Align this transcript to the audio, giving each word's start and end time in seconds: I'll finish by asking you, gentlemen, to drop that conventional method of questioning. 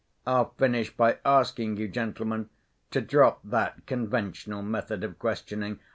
I'll 0.25 0.49
finish 0.57 0.89
by 0.97 1.19
asking 1.23 1.77
you, 1.77 1.87
gentlemen, 1.87 2.49
to 2.89 3.01
drop 3.01 3.39
that 3.43 3.85
conventional 3.85 4.63
method 4.63 5.03
of 5.03 5.19
questioning. 5.19 5.77